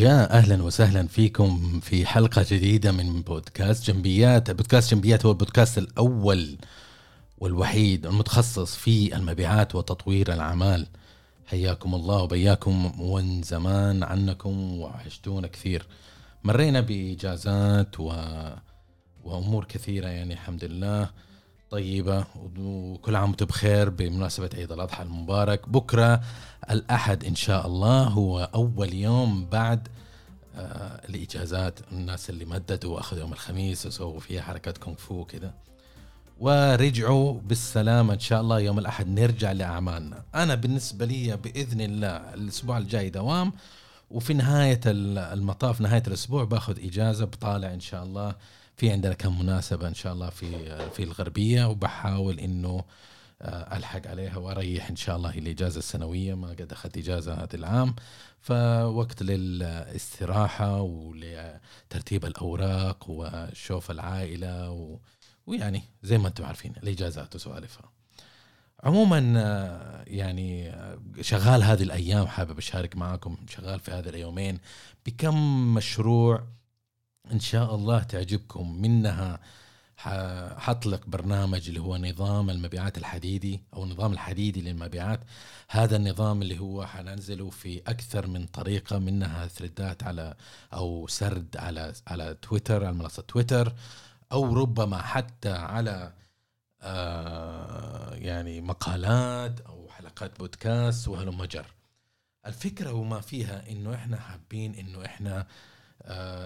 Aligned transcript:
يا 0.00 0.38
أهلا 0.38 0.62
وسهلا 0.62 1.06
فيكم 1.06 1.80
في 1.80 2.06
حلقة 2.06 2.44
جديدة 2.50 2.92
من 2.92 3.22
بودكاست 3.22 3.90
جنبيات، 3.90 4.50
بودكاست 4.50 4.94
جنبيات 4.94 5.26
هو 5.26 5.32
البودكاست 5.32 5.78
الأول 5.78 6.58
والوحيد 7.38 8.06
المتخصص 8.06 8.76
في 8.76 9.16
المبيعات 9.16 9.74
وتطوير 9.74 10.32
الأعمال. 10.32 10.86
حياكم 11.46 11.94
الله 11.94 12.22
وبياكم 12.22 13.00
وان 13.00 13.42
زمان 13.42 14.02
عنكم 14.02 14.80
وحشتونا 14.80 15.46
كثير. 15.48 15.86
مرينا 16.44 16.80
باجازات 16.80 18.00
و... 18.00 18.12
وأمور 19.24 19.64
كثيرة 19.64 20.08
يعني 20.08 20.32
الحمد 20.32 20.64
لله 20.64 21.10
طيبة 21.70 22.24
وكل 22.58 23.16
عام 23.16 23.28
وأنتم 23.28 23.46
بخير 23.46 23.90
بمناسبة 23.90 24.50
عيد 24.54 24.72
الأضحى 24.72 25.02
المبارك. 25.02 25.68
بكرة 25.68 26.20
الأحد 26.70 27.24
إن 27.24 27.34
شاء 27.34 27.66
الله 27.66 28.02
هو 28.02 28.50
أول 28.54 28.94
يوم 28.94 29.46
بعد 29.46 29.88
آه 30.56 31.08
الإجازات 31.08 31.78
الناس 31.92 32.30
اللي 32.30 32.44
مددوا 32.44 32.94
واخذوا 32.94 33.20
يوم 33.20 33.32
الخميس 33.32 33.86
وسووا 33.86 34.20
فيها 34.20 34.42
حركات 34.42 34.78
كونغ 34.78 34.96
فو 34.96 35.24
كذا 35.24 35.54
ورجعوا 36.40 37.40
بالسلامة 37.40 38.14
إن 38.14 38.20
شاء 38.20 38.40
الله 38.40 38.60
يوم 38.60 38.78
الأحد 38.78 39.08
نرجع 39.08 39.52
لأعمالنا. 39.52 40.22
أنا 40.34 40.54
بالنسبة 40.54 41.04
لي 41.04 41.36
بإذن 41.36 41.80
الله 41.80 42.34
الأسبوع 42.34 42.78
الجاي 42.78 43.10
دوام 43.10 43.52
وفي 44.10 44.34
نهاية 44.34 44.80
المطاف 44.86 45.80
نهاية 45.80 46.02
الأسبوع 46.06 46.44
باخذ 46.44 46.84
إجازة 46.84 47.24
بطالع 47.24 47.74
إن 47.74 47.80
شاء 47.80 48.04
الله 48.04 48.34
في 48.80 48.90
عندنا 48.90 49.14
كم 49.14 49.38
مناسبة 49.38 49.88
إن 49.88 49.94
شاء 49.94 50.12
الله 50.12 50.30
في 50.30 50.90
في 50.90 51.02
الغربية 51.02 51.64
وبحاول 51.68 52.40
إنه 52.40 52.84
آه، 53.42 53.76
ألحق 53.76 54.06
عليها 54.06 54.36
وأريح 54.36 54.90
إن 54.90 54.96
شاء 54.96 55.16
الله 55.16 55.38
الإجازة 55.38 55.78
السنوية 55.78 56.34
ما 56.34 56.48
قد 56.48 56.72
أخذت 56.72 56.98
إجازة 56.98 57.34
هذا 57.34 57.54
العام. 57.54 57.94
فوقت 58.40 59.22
للاستراحة 59.22 60.80
ولترتيب 60.80 62.24
الأوراق 62.24 63.10
وشوف 63.10 63.90
العائلة 63.90 64.70
و... 64.70 64.98
ويعني 65.46 65.82
زي 66.02 66.18
ما 66.18 66.28
أنتم 66.28 66.44
عارفين 66.44 66.72
الإجازات 66.82 67.34
وسوالفها. 67.34 67.90
عموما 68.84 69.34
آه، 69.36 70.04
يعني 70.06 70.70
آه، 70.70 70.98
شغال 71.20 71.62
هذه 71.62 71.82
الأيام 71.82 72.26
حابب 72.26 72.58
أشارك 72.58 72.96
معاكم 72.96 73.36
شغال 73.48 73.80
في 73.80 73.90
هذه 73.90 74.08
اليومين 74.08 74.58
بكم 75.06 75.34
مشروع 75.74 76.59
إن 77.26 77.40
شاء 77.40 77.74
الله 77.74 78.02
تعجبكم. 78.02 78.80
منها 78.82 79.40
حطلق 80.58 81.06
برنامج 81.06 81.68
اللي 81.68 81.80
هو 81.80 81.96
نظام 81.96 82.50
المبيعات 82.50 82.98
الحديدي 82.98 83.60
أو 83.74 83.84
النظام 83.84 84.12
الحديدي 84.12 84.60
للمبيعات. 84.62 85.20
هذا 85.68 85.96
النظام 85.96 86.42
اللي 86.42 86.58
هو 86.58 86.86
حننزله 86.86 87.50
في 87.50 87.82
أكثر 87.86 88.26
من 88.26 88.46
طريقة 88.46 88.98
منها 88.98 89.46
ثريدات 89.46 90.02
على 90.02 90.34
أو 90.72 91.06
سرد 91.06 91.56
على 91.56 91.92
على 92.06 92.34
تويتر 92.42 92.84
على 92.84 92.94
منصة 92.94 93.22
تويتر 93.22 93.72
أو 94.32 94.54
ربما 94.54 95.02
حتى 95.02 95.52
على 95.52 96.12
آه 96.82 98.14
يعني 98.14 98.60
مقالات 98.60 99.60
أو 99.60 99.88
حلقات 99.90 100.38
بودكاست 100.38 101.08
وهلم 101.08 101.44
جر 101.44 101.66
الفكرة 102.46 102.92
وما 102.92 103.20
فيها 103.20 103.70
إنه 103.70 103.94
إحنا 103.94 104.16
حابين 104.20 104.74
إنه 104.74 105.04
إحنا 105.04 105.40
آه 105.40 105.46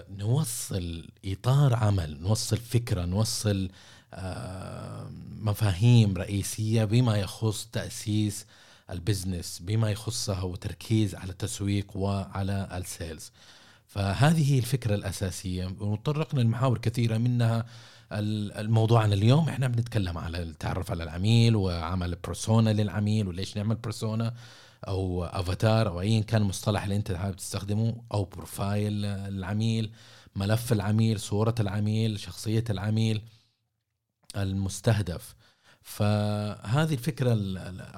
نوصل 0.09 1.07
إطار 1.25 1.73
عمل 1.75 2.21
نوصل 2.21 2.57
فكرة 2.57 3.05
نوصل 3.05 3.69
آه 4.13 5.09
مفاهيم 5.41 6.17
رئيسية 6.17 6.85
بما 6.85 7.17
يخص 7.17 7.67
تأسيس 7.71 8.45
البزنس 8.89 9.59
بما 9.63 9.91
يخصها 9.91 10.41
وتركيز 10.41 11.15
على 11.15 11.31
التسويق 11.31 11.97
وعلى 11.97 12.69
السيلز. 12.73 13.31
فهذه 13.87 14.53
هي 14.53 14.59
الفكرة 14.59 14.95
الأساسية. 14.95 15.75
وطرقنا 15.79 16.41
لمحاور 16.41 16.77
كثيرة 16.77 17.17
منها 17.17 17.65
الموضوع 18.11 19.03
عن 19.03 19.13
اليوم. 19.13 19.49
إحنا 19.49 19.67
بنتكلم 19.67 20.17
على 20.17 20.43
التعرف 20.43 20.91
على 20.91 21.03
العميل 21.03 21.55
وعمل 21.55 22.15
persona 22.25 22.69
للعميل 22.69 23.27
وليش 23.27 23.57
نعمل 23.57 23.75
persona. 23.75 24.33
أو 24.87 25.23
افاتار 25.25 25.87
أو 25.87 26.01
ايا 26.01 26.21
كان 26.21 26.41
المصطلح 26.41 26.83
اللي 26.83 26.95
أنت 26.95 27.11
حابب 27.11 27.35
تستخدمه 27.35 28.03
أو 28.13 28.23
profile 28.25 29.05
العميل 29.05 29.91
ملف 30.35 30.71
العميل 30.73 31.19
صورة 31.19 31.55
العميل 31.59 32.19
شخصية 32.19 32.63
العميل 32.69 33.21
المستهدف. 34.37 35.35
فهذه 35.81 36.93
الفكرة 36.93 37.33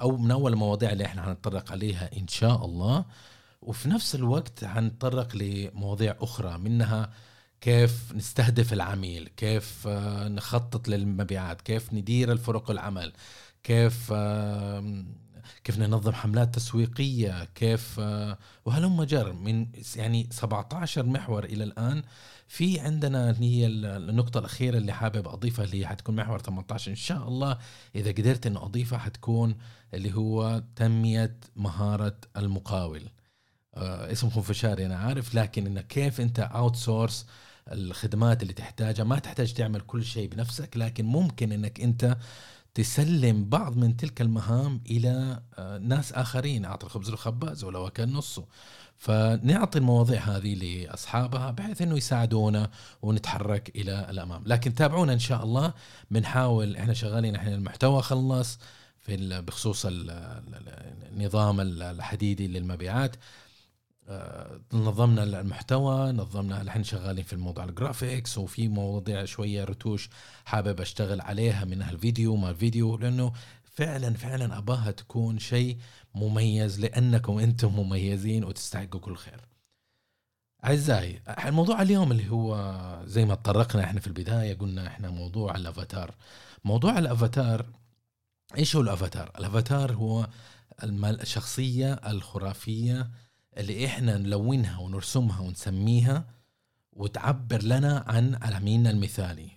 أو 0.00 0.16
من 0.16 0.30
أول 0.30 0.52
المواضيع 0.52 0.92
اللي 0.92 1.04
إحنا 1.04 1.22
حنتطرق 1.22 1.72
عليها 1.72 2.10
إن 2.18 2.28
شاء 2.28 2.64
الله. 2.64 3.04
وفي 3.62 3.88
نفس 3.88 4.14
الوقت 4.14 4.64
حنتطرق 4.64 5.36
لمواضيع 5.36 6.16
أخرى 6.20 6.58
منها 6.58 7.12
كيف 7.60 8.12
نستهدف 8.14 8.72
العميل 8.72 9.28
كيف 9.36 9.86
آه، 9.86 10.28
نخطط 10.28 10.88
للمبيعات 10.88 11.60
كيف 11.62 11.92
ندير 11.92 12.32
الفرق 12.32 12.70
العمل 12.70 13.12
كيف 13.62 14.12
كيف 15.64 15.78
ننظم 15.78 16.12
حملات 16.12 16.54
تسويقية 16.54 17.44
كيف 17.54 17.98
وهلم 18.64 19.02
جر 19.02 19.32
من 19.32 19.66
يعني 19.96 20.28
17 20.30 21.06
محور 21.06 21.44
إلى 21.44 21.64
الآن. 21.64 22.02
في 22.48 22.80
عندنا 22.80 23.36
هي 23.40 23.66
النقطة 23.66 24.38
الأخيرة 24.38 24.78
اللي 24.78 24.92
حابب 24.92 25.28
أضيفها 25.28 25.64
اللي 25.64 25.86
حتكون 25.86 26.16
محور 26.16 26.38
18 26.38 26.90
إن 26.90 26.96
شاء 26.96 27.28
الله 27.28 27.58
إذا 27.94 28.10
قدرت 28.10 28.46
إنه 28.46 28.64
أضيفها 28.64 28.98
حتكون 28.98 29.56
اللي 29.94 30.14
هو 30.14 30.62
تنمية 30.76 31.36
مهارة 31.56 32.16
المقاول. 32.36 33.02
آه 33.74 34.12
اسم 34.12 34.30
خنفشاري 34.30 34.86
أنا 34.86 34.96
عارف 34.96 35.34
لكن 35.34 35.66
إنه 35.66 35.80
كيف 35.80 36.20
أنت 36.20 36.38
أوت 36.40 36.76
سورس 36.76 37.26
الخدمات 37.72 38.42
اللي 38.42 38.52
تحتاجها؟ 38.52 39.04
ما 39.04 39.18
تحتاج 39.18 39.52
تعمل 39.52 39.80
كل 39.80 40.04
شيء 40.04 40.28
بنفسك 40.28 40.76
لكن 40.76 41.04
ممكن 41.04 41.52
إنك 41.52 41.80
أنت 41.80 42.16
تسلم 42.74 43.48
بعض 43.48 43.76
من 43.76 43.96
تلك 43.96 44.20
المهام 44.20 44.80
إلى 44.90 45.42
آه، 45.58 45.78
ناس 45.78 46.12
آخرين. 46.12 46.64
اعطي 46.64 46.86
الخبز 46.86 47.10
للخباز 47.10 47.64
ولو 47.64 47.90
كان 47.90 48.12
نصه. 48.12 48.44
فنعطي 48.96 49.78
المواضيع 49.78 50.20
هذه 50.20 50.54
لأصحابها 50.54 51.50
بحيث 51.50 51.82
إنه 51.82 51.96
يساعدونا 51.96 52.70
ونتحرك 53.02 53.76
إلى 53.76 54.06
الأمام. 54.10 54.42
لكن 54.46 54.74
تابعونا 54.74 55.12
إن 55.12 55.18
شاء 55.18 55.44
الله. 55.44 55.72
بنحاول 56.10 56.76
إحنا 56.76 56.94
شغالين 56.94 57.34
إحنا 57.34 57.54
المحتوى 57.54 58.02
خلص 58.02 58.58
في 59.00 59.40
بخصوص 59.40 59.86
النظام 61.12 61.60
الحديدي 61.60 62.46
للمبيعات. 62.46 63.16
نظمنا 64.72 65.22
المحتوى 65.22 66.12
نظمنا 66.12 66.62
الحين 66.62 66.84
شغالين 66.84 67.24
في 67.24 67.32
الموضوع 67.32 67.64
الجرافيكس 67.64 68.38
وفي 68.38 68.68
مواضيع 68.68 69.24
شوية 69.24 69.64
رتوش 69.64 70.10
حابب 70.44 70.80
أشتغل 70.80 71.20
عليها 71.20 71.64
منها 71.64 71.90
الفيديو 71.90 72.36
ما 72.36 72.50
الفيديو 72.50 72.96
لأنه 72.96 73.32
فعلا 73.64 74.14
فعلا 74.14 74.58
أباها 74.58 74.90
تكون 74.90 75.38
شيء 75.38 75.78
مميز 76.14 76.80
لأنكم 76.80 77.38
أنتم 77.38 77.76
مميزين 77.76 78.44
وتستحقوا 78.44 79.00
كل 79.00 79.16
خير. 79.16 79.40
أعزائي 80.64 81.22
الموضوع 81.46 81.82
اليوم 81.82 82.12
اللي 82.12 82.30
هو 82.30 83.02
زي 83.04 83.24
ما 83.24 83.34
تطرقنا 83.34 83.84
إحنا 83.84 84.00
في 84.00 84.06
البداية 84.06 84.54
قلنا 84.54 84.86
إحنا 84.86 85.10
موضوع 85.10 85.56
الأفاتار. 85.56 86.14
موضوع 86.64 86.98
الأفاتار 86.98 87.66
إيش 88.58 88.76
هو 88.76 88.82
الأفاتار؟ 88.82 89.32
الأفاتار 89.38 89.92
هو 89.92 90.28
الشخصية 90.82 91.92
الخرافية 91.94 93.10
اللي 93.58 93.86
إحنا 93.86 94.16
نلونها 94.18 94.78
ونرسمها 94.78 95.40
ونسميها 95.40 96.34
وتعبر 96.92 97.62
لنا 97.62 98.04
عن 98.06 98.38
عميلنا 98.42 98.90
المثالي. 98.90 99.50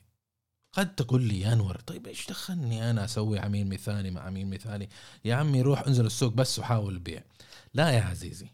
قد 0.74 0.96
تقول 0.96 1.24
لي 1.24 1.40
يا 1.40 1.54
أنور 1.54 1.80
طيب 1.80 2.08
إيش 2.08 2.28
دخلني 2.28 2.90
أنا 2.90 3.06
أسوي 3.06 3.40
عميل 3.40 3.68
مثالي 3.68 4.12
مع 4.12 4.22
عميل 4.22 4.48
مثالي؟ 4.48 4.90
يا 5.26 5.36
عمي 5.36 5.62
روح 5.62 5.88
انزل 5.88 6.06
السوق 6.06 6.34
بس 6.34 6.60
وحاول 6.60 7.00
بيع. 7.00 7.24
لا 7.74 7.90
يا 7.92 8.02
عزيزي 8.02 8.48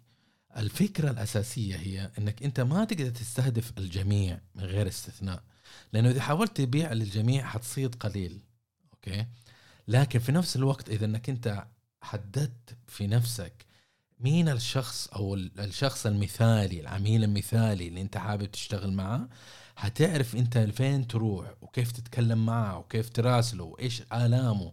الفكرة 0.58 1.12
الأساسية 1.12 1.76
هي 1.76 2.12
أنك 2.20 2.44
أنت 2.44 2.60
ما 2.60 2.86
تقدر 2.86 3.10
تستهدف 3.10 3.74
الجميع 3.78 4.40
من 4.56 4.64
غير 4.64 4.88
استثناء 4.88 5.44
لأنه 5.94 6.10
إذا 6.10 6.22
حاولت 6.22 6.58
تبيع 6.58 6.94
للجميع 6.94 7.46
حتصيد 7.46 7.96
قليل 7.96 8.42
أوكي؟ 8.94 9.26
لكن 9.88 10.20
في 10.20 10.32
نفس 10.32 10.56
الوقت 10.56 10.90
إذا 10.90 11.06
أنك 11.06 11.30
أنت 11.30 11.68
حددت 12.02 12.78
في 12.88 13.08
نفسك 13.08 13.66
مين 14.20 14.50
الشخص 14.50 15.08
أو 15.08 15.36
الشخص 15.36 16.06
المثالي 16.06 16.80
العميل 16.80 17.24
المثالي 17.24 17.88
اللي 17.88 18.02
أنت 18.02 18.18
حابب 18.18 18.52
تشتغل 18.52 18.94
معه 18.94 19.28
هتعرف 19.78 20.36
أنت 20.36 20.58
فين 20.58 21.08
تروح 21.08 21.54
وكيف 21.62 21.92
تتكلم 21.92 22.46
معه 22.46 22.78
وكيف 22.78 23.10
تراسله 23.10 23.64
وإيش 23.64 24.04
آلامه 24.14 24.72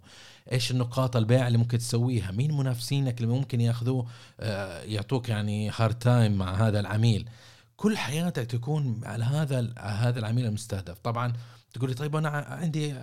إيش 0.53 0.71
النقاط 0.71 1.17
البيع 1.17 1.47
اللي 1.47 1.59
ممكن 1.59 1.79
تسويها 1.79 2.31
مين 2.31 2.57
منافسينك 2.57 3.21
اللي 3.21 3.33
ممكن 3.33 3.61
ياخذوه 3.61 4.07
آه، 4.41 4.83
يعطوك 4.83 5.29
يعني 5.29 5.71
hard 5.77 5.99
time 5.99 6.33
مع 6.39 6.55
هذا 6.55 6.81
العميل؟ 6.81 7.29
كل 7.77 7.97
حياتك 7.97 8.47
تكون 8.47 9.01
على 9.05 9.25
هذا 9.25 9.75
هذا 9.79 10.19
العميل 10.19 10.47
المستهدف. 10.47 10.99
طبعا 10.99 11.33
تقول 11.73 11.89
لي 11.91 11.95
طيب 11.97 12.17
أنا 12.17 12.29
عندي 12.29 12.95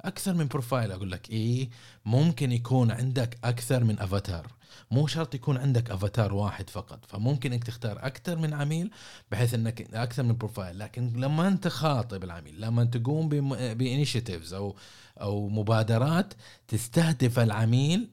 أكثر 0.00 0.34
من 0.34 0.46
profile 0.48 0.92
أقول 0.92 1.10
لك 1.10 1.30
إيه 1.30 1.70
ممكن 2.04 2.52
يكون 2.52 2.90
عندك 2.90 3.38
أكثر 3.44 3.84
من 3.84 3.98
افاتار 4.00 4.52
مو 4.90 5.06
شرط 5.06 5.34
يكون 5.34 5.56
عندك 5.56 5.90
افاتار 5.90 6.34
واحد 6.34 6.70
فقط. 6.70 7.04
فممكن 7.06 7.52
إنك 7.52 7.64
تختار 7.64 8.06
أكثر 8.06 8.36
من 8.36 8.54
عميل 8.54 8.90
بحيث 9.30 9.54
إنك 9.54 9.94
أكثر 9.94 10.22
من 10.22 10.36
profile 10.36 10.78
لكن 10.78 11.12
لما 11.16 11.48
أنت 11.48 11.68
خاطب 11.68 12.24
العميل 12.24 12.60
لما 12.60 12.84
تقوم 12.84 13.28
ب 13.74 13.81
initiatives 13.81 14.54
أو 14.54 14.76
أو 15.20 15.48
مبادرات 15.48 16.34
تستهدف 16.68 17.38
العميل 17.38 18.10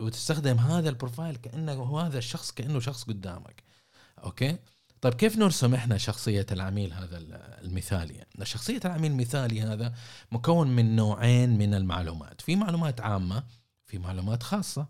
وتستخدم 0.00 0.56
هذا 0.58 0.88
ال 0.88 0.94
profile 0.94 1.36
كانه 1.36 2.00
هذا 2.00 2.18
الشخص 2.18 2.50
كأنه 2.52 2.80
شخص 2.80 3.04
قدامك. 3.04 3.62
أوكي؟ 4.24 4.58
طيب 5.00 5.14
كيف 5.14 5.38
نرسم 5.38 5.74
إحنا 5.74 5.98
شخصية 5.98 6.46
العميل 6.52 6.92
هذا 6.92 7.18
المثالي؟ 7.64 8.24
شخصية 8.42 8.80
العميل 8.84 9.10
المثالي 9.10 9.62
هذا 9.62 9.94
مكون 10.32 10.76
من 10.76 10.96
نوعين 10.96 11.58
من 11.58 11.74
المعلومات، 11.74 12.40
في 12.40 12.56
معلومات 12.56 13.00
عامة، 13.00 13.44
في 13.86 13.98
معلومات 13.98 14.42
خاصة. 14.42 14.86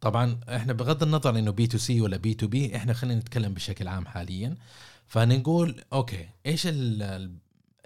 طبعا 0.00 0.40
إحنا 0.48 0.72
بغض 0.72 1.02
النظر 1.02 1.38
إنه 1.38 1.50
B2C 1.50 2.00
ولا 2.00 2.16
B2B 2.16 2.76
إحنا 2.76 2.92
خلينا 2.92 3.20
نتكلم 3.20 3.54
بشكل 3.54 3.88
عام 3.88 4.06
حاليا 4.06 4.56
فنقول 5.06 5.84
أوكي 5.92 6.28
إيش 6.46 6.68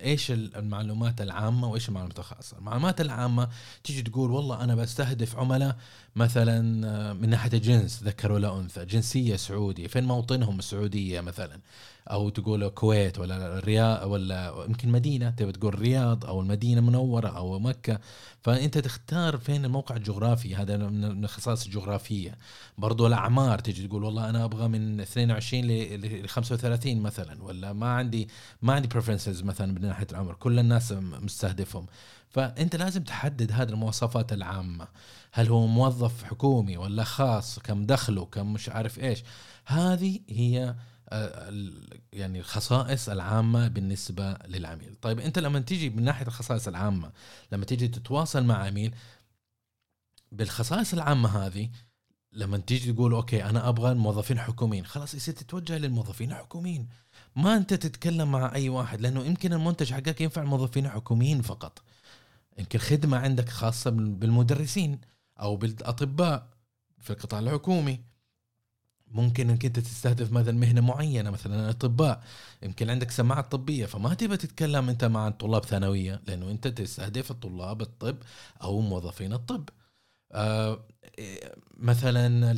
إيش 0.02 0.30
المعلومات 0.30 1.20
العامة 1.20 1.68
وإيش 1.68 1.88
المعلومات 1.88 2.18
الخاصة؟ 2.18 2.58
المعلومات 2.58 3.00
العامة 3.00 3.48
تيجي 3.84 4.02
تقول 4.02 4.30
والله 4.30 4.64
أنا 4.64 4.74
بستهدف 4.74 5.36
عملاء 5.36 5.76
مثلا 6.16 6.86
آه، 6.88 7.12
من 7.12 7.28
ناحية 7.30 7.52
الجنس 7.52 8.02
ذكر 8.02 8.32
ولا 8.32 8.58
أنثى 8.58 8.84
جنسية 8.84 9.36
سعودي 9.36 9.88
فين 9.88 10.04
موطنهم 10.04 10.58
السعودية 10.58 11.20
مثلا؟ 11.20 11.60
أو 12.10 12.28
تقول 12.28 12.64
الكويت 12.64 13.18
ولا 13.18 13.58
الرياض 13.58 14.10
ولا 14.10 14.64
يمكن 14.68 14.88
مدينة 14.88 15.30
تبي 15.30 15.52
تقول 15.52 15.74
الرياض 15.74 16.24
أو 16.26 16.40
المدينة 16.40 16.80
المنورة 16.80 17.28
أو 17.28 17.58
مكة. 17.58 18.00
فأنت 18.42 18.78
تختار 18.78 19.36
فين 19.36 19.64
الموقع 19.64 19.96
الجغرافي 19.96 20.56
هذا 20.56 20.76
من 20.76 21.24
الخصائص 21.24 21.64
الجغرافية. 21.64 22.38
برضو 22.78 23.06
الأعمار 23.06 23.58
تجي 23.58 23.88
تقول 23.88 24.04
والله 24.04 24.30
أنا 24.30 24.44
أبغى 24.44 24.68
من 24.68 25.00
22 25.00 25.64
ل 25.64 26.28
35 26.28 27.00
مثلا 27.00 27.42
ولا 27.42 27.72
ما 27.72 27.86
عندي 27.86 28.28
ما 28.62 28.72
عندي 28.72 28.88
بريفرنسز 28.88 29.42
مثلا 29.42 29.72
من 29.72 29.80
ناحية 29.80 30.06
العمر. 30.12 30.34
كل 30.34 30.58
الناس 30.58 30.92
مستهدفهم. 30.92 31.86
فأنت 32.28 32.76
لازم 32.76 33.02
تحدد 33.02 33.52
هذه 33.52 33.68
المواصفات 33.68 34.32
العامة. 34.32 34.88
هل 35.32 35.48
هو 35.48 35.66
موظف 35.66 36.24
حكومي 36.24 36.76
ولا 36.76 37.04
خاص؟ 37.04 37.58
كم 37.58 37.86
دخله؟ 37.86 38.24
كم 38.24 38.52
مش 38.52 38.68
عارف 38.68 38.98
إيش؟ 38.98 39.24
هذه 39.66 40.20
هي 40.28 40.74
يعني 42.12 42.38
الخصائص 42.38 43.08
العامة 43.08 43.68
بالنسبة 43.68 44.38
للعميل. 44.48 44.94
طيب 45.02 45.20
أنت 45.20 45.38
لما 45.38 45.60
تيجي 45.60 45.90
من 45.90 46.02
ناحية 46.04 46.26
الخصائص 46.26 46.68
العامة 46.68 47.12
لما 47.52 47.64
تيجي 47.64 47.88
تتواصل 47.88 48.44
مع 48.44 48.54
عميل 48.66 48.94
بالخصائص 50.32 50.92
العامة 50.92 51.28
هذه 51.28 51.70
لما 52.32 52.58
تيجي 52.58 52.92
تقول 52.92 53.12
أوكي 53.12 53.44
أنا 53.44 53.68
أبغى 53.68 53.94
موظفين 53.94 54.38
حكوميين. 54.38 54.86
خلاص 54.86 55.14
يصير 55.14 55.34
تتوجه 55.34 55.78
للموظفين 55.78 56.32
الحكوميين 56.32 56.88
ما 57.36 57.56
أنت 57.56 57.74
تتكلم 57.74 58.32
مع 58.32 58.54
أي 58.54 58.68
واحد 58.68 59.00
لأنه 59.00 59.24
يمكن 59.24 59.52
المنتج 59.52 59.92
حقك 59.92 60.20
ينفع 60.20 60.42
الموظفين 60.42 60.86
الحكوميين 60.86 61.42
فقط. 61.42 61.82
يمكن 62.58 62.78
خدمة 62.78 63.16
عندك 63.16 63.48
خاصة 63.48 63.90
بالمدرسين 63.90 65.00
أو 65.40 65.56
بالأطباء 65.56 66.48
في 66.98 67.10
القطاع 67.10 67.40
الحكومي. 67.40 68.00
ممكن 69.08 69.50
إنك 69.50 69.64
أنت 69.64 69.78
تستهدف 69.78 70.32
مثلا 70.32 70.52
مهنة 70.58 70.80
معينة 70.80 71.30
مثلا 71.30 71.64
الاطباء 71.64 72.24
يمكن 72.62 72.90
عندك 72.90 73.10
سماعات 73.10 73.52
طبية 73.52 73.86
فما 73.86 74.14
تبى 74.14 74.36
تتكلم 74.36 74.88
أنت 74.88 75.04
مع 75.04 75.30
طلاب 75.30 75.64
ثانوية 75.64 76.22
لأنه 76.26 76.50
أنت 76.50 76.68
تستهدف 76.68 77.30
الطلاب 77.30 77.82
الطب 77.82 78.18
أو 78.62 78.80
موظفين 78.80 79.32
الطب. 79.32 79.68
آه 80.32 80.86
مثلا 81.78 82.50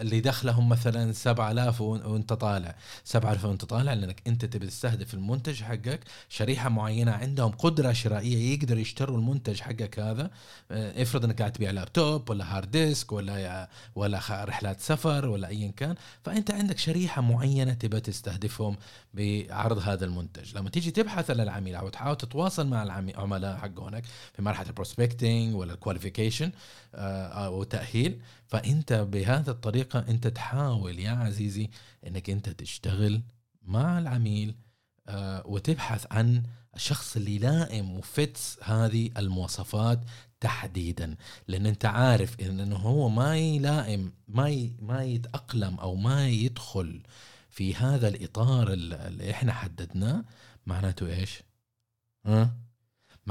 اللي 0.00 0.20
دخلهم 0.20 0.68
مثلا 0.68 1.12
7000 1.12 1.80
وأنت 1.80 2.32
طالع. 2.32 2.74
7000 3.04 3.44
وأنت 3.44 3.64
طالع 3.64 3.92
لأنك 3.92 4.22
أنت 4.26 4.44
تبي 4.44 4.66
تستهدف 4.66 5.14
المنتج 5.14 5.62
حقك. 5.62 6.00
شريحة 6.28 6.68
معينة 6.68 7.12
عندهم 7.12 7.50
قدرة 7.50 7.92
شرائية 7.92 8.54
يقدر 8.54 8.78
يشتروا 8.78 9.18
المنتج 9.18 9.60
حقك 9.60 9.98
هذا. 9.98 10.30
آه، 10.70 11.02
افرض 11.02 11.24
إنك 11.24 11.38
قاعد 11.38 11.52
تبيع 11.52 11.70
لابتوب 11.70 12.30
ولا 12.30 12.56
hard 12.56 12.70
disk 12.70 13.12
ولا 13.12 13.68
ولا 13.94 14.20
رحلات 14.30 14.80
سفر 14.80 15.26
ولا 15.26 15.48
ايا 15.48 15.72
كان. 15.76 15.94
فأنت 16.24 16.50
عندك 16.50 16.78
شريحة 16.78 17.22
معينة 17.22 17.72
تبغى 17.72 18.00
تستهدفهم 18.00 18.76
بعرض 19.14 19.78
هذا 19.78 20.04
المنتج. 20.04 20.56
لما 20.56 20.70
تيجي 20.70 20.90
تبحث 20.90 21.30
عن 21.30 21.40
العميل 21.40 21.74
أو 21.74 21.88
تحاول 21.88 22.16
تتواصل 22.16 22.66
مع 22.66 22.82
العملاء 22.82 23.56
حقونك 23.56 24.04
في 24.34 24.42
مرحلة 24.42 24.68
ال 24.68 24.75
prospecting 24.75 25.54
ولا 25.54 25.72
ال 25.72 25.78
qualification 25.78 26.50
أو 27.46 27.62
تاهيل 27.62 28.20
فأنت 28.46 28.92
بهذه 28.92 29.50
الطريقة 29.50 29.98
أنت 30.08 30.26
تحاول 30.26 30.98
يا 30.98 31.10
عزيزي 31.10 31.70
إنك 32.06 32.30
أنت 32.30 32.48
تشتغل 32.48 33.22
مع 33.62 33.98
العميل 33.98 34.54
آه، 35.08 35.46
وتبحث 35.46 36.06
عن 36.10 36.42
الشخص 36.76 37.16
اللي 37.16 37.38
لائم 37.38 37.90
و 37.90 38.04
fits 38.04 38.58
هذه 38.62 39.10
المواصفات 39.16 40.00
تحديدا 40.40 41.16
لأن 41.48 41.66
أنت 41.66 41.84
عارف 41.84 42.40
إنه 42.40 42.76
هو 42.76 43.08
ما 43.08 43.36
يلائم 43.36 44.12
ما 44.28 44.70
ما 44.78 45.04
يتأقلم 45.04 45.80
أو 45.80 45.94
ما 45.94 46.28
يدخل 46.28 47.02
في 47.50 47.74
هذا 47.74 48.08
الإطار 48.08 48.72
اللي 48.72 49.30
إحنا 49.30 49.52
حددناه 49.52 50.24
معناته 50.66 51.06
إيش؟ 51.06 51.42
ها؟ 52.26 52.56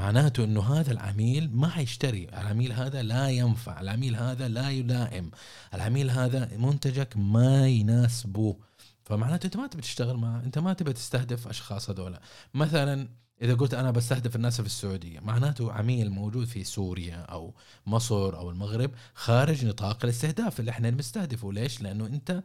معناته 0.00 0.44
إنه 0.44 0.62
هذا 0.74 0.92
العميل 0.92 1.50
ما 1.52 1.68
حيشتري. 1.68 2.28
العميل 2.28 2.72
هذا 2.72 3.02
لا 3.02 3.28
ينفع. 3.28 3.80
العميل 3.80 4.16
هذا 4.16 4.48
لا 4.48 4.70
يلائم. 4.70 5.30
العميل 5.74 6.10
هذا 6.10 6.48
منتجك 6.56 7.16
ما 7.16 7.68
يناسبه. 7.68 8.56
فمعناته 9.04 9.46
أنت 9.46 9.56
ما 9.56 9.66
تبي 9.66 9.82
تشتغل 9.82 10.16
معه 10.16 10.40
أنت 10.44 10.58
ما 10.58 10.72
تبي 10.72 10.92
تستهدف 10.92 11.48
أشخاص 11.48 11.90
هذول 11.90 12.16
مثلا 12.54 13.08
إذا 13.42 13.54
قلت 13.54 13.74
أنا 13.74 13.90
بستهدف 13.90 14.36
الناس 14.36 14.60
في 14.60 14.66
السعودية 14.66 15.20
معناته 15.20 15.72
عميل 15.72 16.10
موجود 16.10 16.46
في 16.46 16.64
سوريا 16.64 17.16
أو 17.16 17.54
مصر 17.86 18.36
أو 18.36 18.50
المغرب 18.50 18.90
خارج 19.14 19.66
نطاق 19.66 20.04
الاستهداف 20.04 20.60
اللي 20.60 20.70
إحنا 20.70 20.90
بنستهدفه. 20.90 21.52
ليش؟ 21.52 21.82
لأنه 21.82 22.06
أنت 22.06 22.42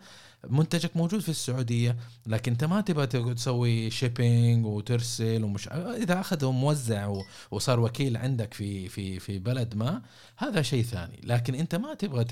منتجك 0.50 0.98
موجود 0.98 1.20
في 1.20 1.30
السعودية 1.30 1.98
لكن 2.28 2.52
انت 2.52 2.64
ما 2.64 2.82
تبغى 2.82 3.08
تسوي 3.08 3.90
shipping 3.90 4.66
وترسل 4.66 5.44
ومش 5.44 5.68
إذا 5.72 6.20
اخذ 6.20 6.46
موزع 6.46 7.14
وصار 7.52 7.80
وكيل 7.80 8.18
عندك 8.18 8.54
في 8.54 8.90
في 8.90 9.20
في 9.20 9.40
بلد 9.40 9.76
ما 9.76 10.02
هذا 10.38 10.62
شيء 10.62 10.84
ثاني. 10.84 11.22
لكن 11.24 11.56
انت 11.56 11.76
ما 11.76 11.94
تبغى 11.94 12.26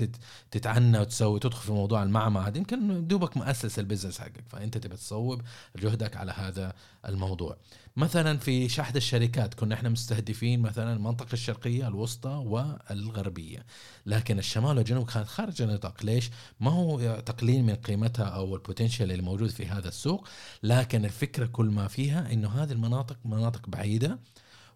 تتعنى 0.50 0.98
وتسوي 0.98 1.40
تدخل 1.40 1.66
في 1.66 1.72
موضوع 1.72 2.02
المعمل 2.02 2.56
يمكن 2.56 3.06
دوبك 3.06 3.36
مؤسس 3.36 3.78
البزنس 3.78 4.18
حقك. 4.18 4.44
فأنت 4.48 4.78
تبغى 4.78 4.96
تصوب 4.96 5.42
جهدك 5.76 6.16
على 6.16 6.32
هذا 6.32 6.72
الموضوع. 7.08 7.56
مثلا 7.96 8.38
في 8.38 8.68
إحدى 8.68 8.96
الشركات 8.96 9.54
كنا 9.54 9.74
إحنا 9.74 9.88
مستهدفين 9.88 10.60
مثلا 10.60 10.92
المنطقة 10.92 11.32
الشرقية 11.32 11.88
الوسطى 11.88 12.42
والغربية. 12.46 13.66
لكن 14.06 14.38
الشمال 14.38 14.76
والجنوب 14.76 15.10
كانت 15.10 15.28
خارج 15.28 15.62
النطاق. 15.62 16.04
ليش؟ 16.04 16.30
ما 16.60 16.70
هو 16.70 17.20
تقليل 17.20 17.62
من 17.62 17.70
قيمتها 18.04 18.24
أو 18.24 18.54
ال 18.56 18.61
potential 18.61 19.10
اللي 19.10 19.22
موجود 19.22 19.50
في 19.50 19.66
هذا 19.66 19.88
السوق 19.88 20.28
لكن 20.62 21.04
الفكرة 21.04 21.46
كل 21.46 21.66
ما 21.66 21.88
فيها 21.88 22.32
إنه 22.32 22.48
هذه 22.48 22.72
المناطق 22.72 23.16
مناطق 23.24 23.68
بعيدة 23.68 24.18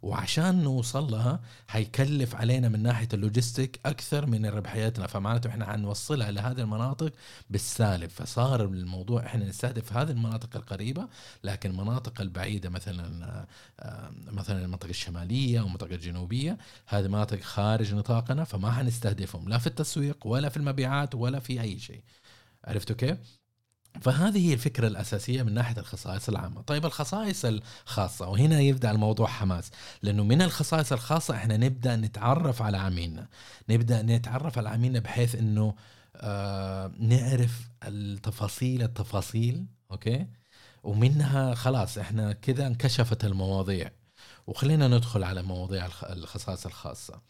وعشان 0.02 0.62
نوصل 0.62 1.11
لها 1.11 1.40
حيكلف 1.68 2.35
علينا 2.35 2.68
من 2.68 2.82
ناحية 2.82 3.08
ال 3.14 3.22
logistic 3.22 3.80
أكثر 3.87 4.26
من 4.26 4.47
ربحياتنا 4.47 5.06
فمعناته 5.06 5.50
إحنا 5.50 5.73
حنوصلها 5.73 6.30
لهذه 6.30 6.61
المناطق 6.61 7.12
بالسالب. 7.50 8.11
فصار 8.11 8.64
الموضوع 8.64 9.26
إحنا 9.26 9.44
نستهدف 9.44 9.92
هذه 9.92 10.11
المناطق 10.11 10.56
القريبة 10.56 11.08
لكن 11.44 11.70
المناطق 11.70 12.20
البعيدة 12.20 12.70
مثلا 12.70 13.47
آه، 13.80 14.11
مثلا 14.26 14.64
المنطقة 14.64 14.90
الشمالية 14.90 15.61
والمنطقة 15.61 15.94
الجنوبية 15.94 16.58
هذه 16.87 17.08
مناطق 17.08 17.40
خارج 17.40 17.94
نطاقنا 17.94 18.44
فما 18.44 18.70
حنستهدفهم. 18.70 19.49
لا 19.49 19.58
في 19.58 19.66
التسويق 19.66 20.26
ولا 20.26 20.49
في 20.49 20.56
المبيعات 20.56 21.14
ولا 21.14 21.38
في 21.38 21.61
أي 21.61 21.78
شيء. 21.78 22.02
عرفتوا 22.68 22.96
كيف؟ 22.96 23.18
فهذه 24.00 24.48
هي 24.48 24.54
الفكرة 24.54 24.88
الأساسية 24.88 25.42
من 25.42 25.54
ناحية 25.54 25.78
الخصائص 25.80 26.28
العامة. 26.28 26.62
طيب 26.62 26.87
الخصائص 26.87 27.44
الخاصة 27.44 28.28
وهنا 28.28 28.60
يبدأ 28.60 28.90
الموضوع 28.90 29.26
حماس 29.26 29.70
لأنه 30.02 30.25
من 30.25 30.42
الخصائص 30.42 30.92
الخاصة 30.92 31.34
إحنا 31.34 31.56
نبدأ 31.56 31.96
نتعرف 31.96 32.62
على 32.62 32.78
عميلنا. 32.78 33.28
نبدأ 33.70 34.02
نتعرف 34.02 34.58
على 34.58 34.68
عميلنا 34.68 34.98
بحيث 34.98 35.34
أنه 35.34 35.75
آه 36.16 36.92
نعرف 36.98 37.68
التفاصيل 37.84 38.82
التفاصيل 38.82 39.66
أوكي؟ 39.90 40.26
ومنها 40.82 41.54
خلاص 41.54 41.98
إحنا 41.98 42.32
كذا 42.32 42.66
انكشفت 42.66 43.25
المواضيع. 43.25 43.90
وخلينا 44.46 44.88
ندخل 44.88 45.25
على 45.25 45.42
مواضيع 45.42 45.87
الخصائص 46.02 46.66
الخاصة. 46.66 47.20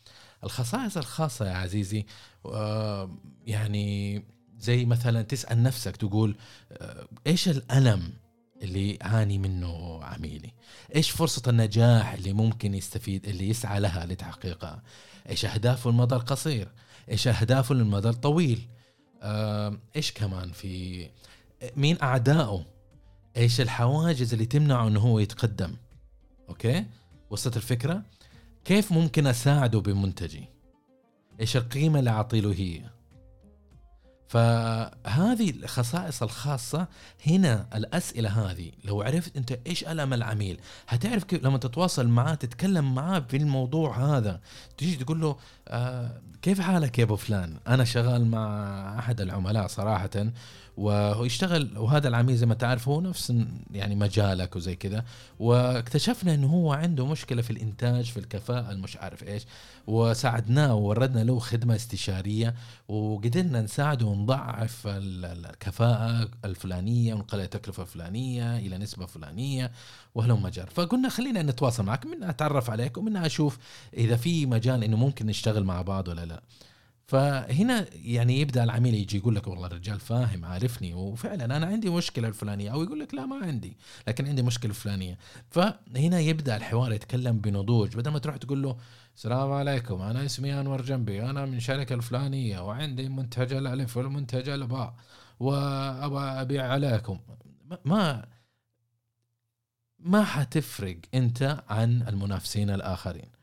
الخصائص 0.45 0.97
الخاصة 0.97 1.47
يا 1.47 1.55
عزيزي 1.55 2.07
آه 2.47 3.19
يعني 3.47 4.25
زي 4.59 4.85
مثلا 4.85 5.23
تسأل 5.23 5.63
نفسك 5.63 5.97
تقول 5.97 6.37
آه، 6.73 7.09
إيش 7.27 7.49
الألم 7.49 8.13
اللي 8.63 8.95
يعاني 8.95 9.39
منه 9.39 10.05
عميلي؟ 10.05 10.53
إيش 10.95 11.11
فرصة 11.11 11.43
النجاح 11.49 12.13
اللي 12.13 12.33
ممكن 12.33 12.75
يستفيد 12.75 13.29
اللي 13.29 13.49
يسعى 13.49 13.81
لها 13.81 14.07
لتحقيقها؟ 14.07 14.83
إيش 15.29 15.45
أهدافه 15.45 15.91
المدى 15.91 16.15
القصير؟ 16.15 16.69
إيش 17.11 17.29
أهدافه 17.29 17.75
للمدى 17.75 18.09
الطويل؟ 18.09 18.69
آه، 19.23 19.79
إيش 19.97 20.13
كمان 20.13 20.53
في 20.53 21.07
مين 21.77 21.99
أعدائه؟ 22.03 22.67
إيش 23.37 23.61
الحواجز 23.61 24.33
اللي 24.33 24.47
تمنعه 24.47 24.89
إنه 24.89 25.01
هو 25.01 25.19
يتقدم؟ 25.19 25.77
أوكي؟ 26.49 26.85
وصلت 27.31 27.57
الفكرة؟ 27.57 28.03
كيف 28.65 28.93
ممكن 28.93 29.27
أساعده 29.27 29.81
بمنتجي؟ 29.81 30.45
إيش 31.41 31.57
القيمة 31.57 31.99
اللي 31.99 32.11
أعطي 32.11 32.41
هي؟ 32.41 32.98
فهذه 34.29 35.51
الخصائص 35.51 36.23
الخاصة 36.23 36.87
هنا 37.27 37.67
الأسئلة 37.75 38.51
هذه. 38.51 38.71
لو 38.85 39.03
عرفت 39.03 39.37
أنت 39.37 39.59
إيش 39.67 39.85
ألم 39.85 40.15
العميل 40.15 40.61
هتعرف 40.89 41.25
كيف 41.25 41.45
لما 41.45 41.59
تتواصل 41.59 42.09
معاه 42.09 42.35
تتكلم 42.35 42.95
معاه 42.95 43.21
في 43.21 43.37
الموضوع 43.37 43.97
هذا. 43.99 44.41
تيجي 44.79 44.97
تقول 44.97 45.21
له 45.21 45.37
آه 45.69 46.21
كيف 46.43 46.61
حالك 46.61 46.99
يا 46.99 47.05
أبو 47.05 47.17
فلان؟ 47.17 47.57
أنا 47.69 47.85
شغال 47.85 48.27
مع 48.27 48.99
أحد 48.99 49.21
العملاء 49.21 49.67
صراحة 49.67 50.11
وهو 50.77 51.25
يشتغل 51.25 51.79
وهذا 51.79 52.09
العميل 52.09 52.37
زي 52.37 52.47
ما 52.47 52.55
تعرف 52.55 52.89
هو 52.89 53.01
نفس 53.01 53.33
يعني 53.71 53.95
مجالك 53.95 54.57
وزي 54.57 54.77
كذا. 54.77 55.05
واكتشفنا 55.39 56.35
إنه 56.35 56.47
هو 56.47 56.73
عنده 56.73 57.07
مشكلة 57.07 57.43
في 57.43 57.51
الإنتاج 57.51 58.05
في 58.05 58.17
الكفاءة 58.17 58.71
المش 58.71 58.97
عارف 58.97 59.23
إيش. 59.23 59.43
وساعدناه 59.87 60.75
ووردنا 60.75 61.25
له 61.25 61.39
خدمة 61.39 61.75
استشارية 61.75 62.55
وقدرنا 62.89 63.63
نساعده 63.63 64.07
ونضعف 64.07 64.83
الكفاءة 64.87 66.29
الفلانية 66.45 67.15
ونقلل 67.15 67.41
التكلفة 67.41 67.83
الفلانية 67.83 68.59
إلى 68.59 68.79
نسبة 68.79 69.07
فلانية 69.07 69.73
وهلم 70.15 70.43
مجال. 70.43 70.67
فقلنا 70.67 71.09
خلينا 71.09 71.43
نتواصل 71.43 71.85
معك 71.85 72.07
منها 72.07 72.31
أتعرف 72.31 72.71
عليك 72.71 72.99
ومنها 72.99 73.27
أشوف 73.27 73.59
إذا 73.95 74.17
في 74.17 74.47
مجال 74.47 74.85
إنه 74.85 74.97
ممكن 74.97 75.27
نشتغل 75.27 75.58
مع 75.65 75.83
بعض 75.83 76.09
ولا 76.09 76.25
لا. 76.25 76.43
فهنا 77.07 77.87
يعني 77.93 78.41
يبدأ 78.41 78.65
العميل 78.65 78.95
يجي 78.95 79.17
يقول 79.17 79.37
لك 79.37 79.47
والله 79.47 79.67
الرجال 79.67 80.01
فاهم 80.01 80.45
عارفني 80.45 80.95
وفعلا 80.95 81.45
أنا 81.45 81.67
عندي 81.67 81.91
مشكلة 81.91 82.29
الفلانية 82.29 82.73
أو 82.73 82.83
يقول 82.83 83.01
لك 83.01 83.15
لا 83.15 83.27
ما 83.27 83.37
عندي 83.47 83.77
لكن 84.09 84.27
عندي 84.27 84.43
مشكلة 84.43 84.73
فلانيه 84.73 85.19
فهنا 85.51 86.21
يبدأ 86.21 86.57
الحوار 86.57 86.93
يتكلم 86.93 87.39
بنضوج. 87.39 87.97
بدل 87.97 88.11
ما 88.11 88.19
تروح 88.19 88.37
تقول 88.37 88.63
له 88.63 88.77
السلام 89.17 89.53
عليكم 89.53 90.03
أنا 90.03 90.25
اسمي 90.25 90.61
أنور 90.61 90.83
جنبي 90.83 91.31
أنا 91.31 91.47
من 91.47 91.61
شركة 91.61 91.95
الفلانية 91.95 92.67
وعندي 92.67 93.09
منتج 93.09 93.53
الألف 93.53 93.97
والمنتج 93.97 94.49
الباء 94.49 94.95
وابى 95.41 96.19
أبيع 96.41 96.73
عليكم. 96.73 97.21
ما 97.85 98.27
ما 99.99 100.25
حتفرق 100.25 100.97
أنت 101.15 101.63
عن 101.69 102.03
المنافسين 102.09 102.71
الآخرين. 102.71 103.38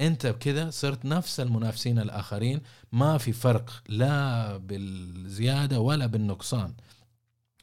انت 0.00 0.26
بكذا 0.26 0.70
صرت 0.70 1.04
نفس 1.04 1.40
المنافسين 1.40 1.98
الآخرين 1.98 2.60
ما 2.92 3.18
في 3.18 3.32
فرق 3.32 3.82
لا 3.88 4.56
بالزيادة 4.56 5.80
ولا 5.80 6.06
بالنقصان. 6.06 6.74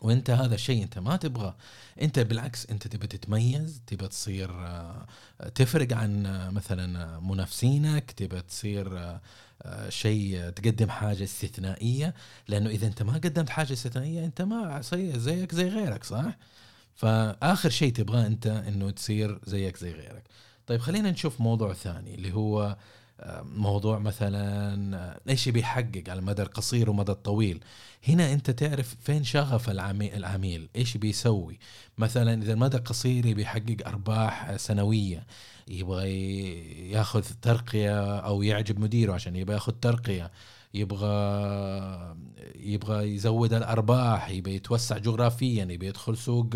وانت 0.01 0.29
هذا 0.29 0.55
الشيء 0.55 0.83
انت 0.83 0.99
ما 0.99 1.15
تبغى 1.17 1.55
انت 2.01 2.19
بالعكس 2.19 2.69
انت 2.69 2.87
تبى 2.87 3.07
تتميز 3.07 3.81
تبى 3.87 4.07
تصير 4.07 4.51
آه، 4.51 5.07
تفرق 5.55 5.93
عن 5.93 6.25
آه، 6.25 6.49
مثلا 6.49 7.19
منافسينك 7.19 8.11
تبى 8.11 8.41
تصير 8.41 8.99
آه، 9.63 9.89
شيء 9.89 10.49
تقدم 10.49 10.89
حاجة 10.89 11.23
استثنائية. 11.23 12.13
لأنه 12.47 12.69
إذا 12.69 12.87
انت 12.87 13.03
ما 13.03 13.13
قدمت 13.13 13.49
حاجة 13.49 13.73
استثنائية 13.73 14.25
انت 14.25 14.41
ما 14.41 14.81
زيك 15.15 15.55
زي 15.55 15.69
غيرك 15.69 16.03
صح؟ 16.03 16.37
فآخر 16.95 17.69
شيء 17.69 17.93
تبغاه 17.93 18.27
انت 18.27 18.47
إنه 18.47 18.91
تصير 18.91 19.39
زيك 19.45 19.77
زي 19.77 19.91
غيرك. 19.91 20.23
طيب 20.71 20.81
خلينا 20.81 21.11
نشوف 21.11 21.41
موضوع 21.41 21.73
ثاني 21.73 22.15
اللي 22.15 22.33
هو 22.33 22.77
آه، 23.19 23.41
موضوع 23.41 23.99
مثلا 23.99 24.97
آه، 24.97 25.19
إيش 25.29 25.49
بيحقق 25.49 26.03
على 26.07 26.19
المدى 26.19 26.41
القصير 26.41 26.89
والمدى 26.89 27.11
الطويل. 27.11 27.63
هنا 28.07 28.33
أنت 28.33 28.51
تعرف 28.51 28.95
فين 29.01 29.23
شغف 29.23 29.69
العميل, 29.69 30.13
العميل 30.15 30.69
إيش 30.75 30.97
بيسوي 30.97 31.59
مثلا 31.97 32.43
إذا 32.43 32.53
المدى 32.53 32.77
القصير 32.77 33.33
بيحقق 33.33 33.77
أرباح 33.87 34.55
سنوية 34.55 35.25
يبغى 35.67 36.09
ياخذ 36.91 37.23
ترقية 37.41 38.19
أو 38.19 38.43
يعجب 38.43 38.79
مديره 38.79 39.13
عشان 39.13 39.35
يبغى 39.35 39.53
ياخذ 39.53 39.73
ترقية. 39.73 40.31
يبغى 40.73 42.15
يبغى 42.55 43.15
يزود 43.15 43.53
الأرباح 43.53 44.29
يبغى 44.29 44.55
يتوسع 44.55 44.97
جغرافيا 44.97 45.63
يبغى 45.63 45.87
يدخل 45.87 46.17
سوق 46.17 46.55